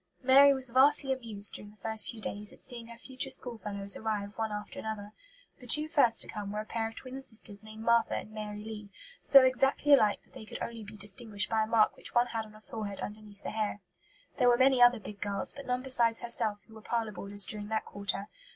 [0.23, 3.95] Mary was "vastly amused," during the first few days, at seeing her future school fellows
[3.95, 5.11] arrive one after another.
[5.59, 8.63] The two first to come were a pair of twin sisters named Martha and Mary
[8.63, 12.25] Lee, so exactly alike that they could only be distinguished by a mark which one
[12.33, 13.79] had on her forehead under the hair.
[14.39, 17.67] There were many other big girls, but none besides herself who were parlour boarders during
[17.67, 18.27] that quarter.